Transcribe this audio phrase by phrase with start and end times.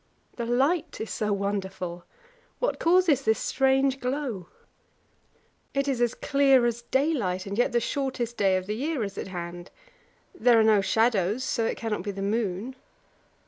[0.35, 2.05] The light is so wonderful;
[2.57, 4.47] what causes this strange glow?
[5.75, 9.27] It is clear as daylight, and yet the shortest day of the year is at
[9.27, 9.69] hand.
[10.33, 12.75] There are no shadows, so it cannot be the moon.